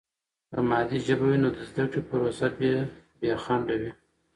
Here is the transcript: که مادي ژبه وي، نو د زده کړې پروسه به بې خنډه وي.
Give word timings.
که 0.49 0.57
مادي 0.69 0.97
ژبه 1.07 1.25
وي، 1.29 1.37
نو 1.43 1.49
د 1.55 1.57
زده 1.69 1.83
کړې 1.91 2.01
پروسه 2.09 2.47
به 2.57 2.71
بې 3.19 3.29
خنډه 3.43 3.75
وي. 3.81 3.91